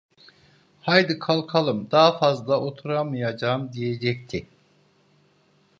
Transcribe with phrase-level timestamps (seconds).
[0.81, 4.47] "Haydi, kalkalım, daha fazla oturamayacağım!" diyecekti.